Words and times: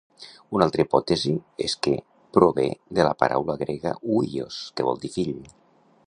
Una 0.59 0.65
altra 0.67 0.83
hipòtesi 0.83 1.33
és 1.65 1.75
que 1.87 1.93
prové 2.37 2.65
de 2.99 3.05
la 3.09 3.13
paraula 3.19 3.57
grega 3.61 3.93
"huios", 4.15 4.57
que 4.79 4.87
vol 4.89 4.99
dir 5.05 5.13
"fill". 5.19 5.37